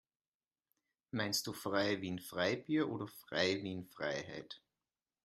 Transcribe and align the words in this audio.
Meinst 1.11 1.45
du 1.45 1.53
frei 1.53 2.01
wie 2.01 2.07
in 2.07 2.17
Freibier 2.17 2.89
oder 2.89 3.07
frei 3.07 3.59
wie 3.61 3.71
in 3.71 3.85
Freiheit? 3.85 4.59